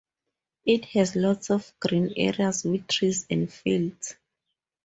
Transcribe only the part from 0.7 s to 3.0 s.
has lots of green areas, with